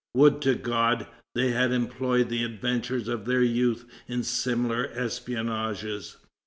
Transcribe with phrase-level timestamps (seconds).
[0.15, 1.05] Would to God,
[1.35, 6.17] they had employed the adventures of their youth in similar espionages!